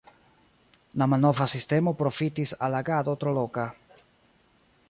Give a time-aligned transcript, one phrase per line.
[1.01, 3.71] La malnova sistemo profitis al agado tro loka.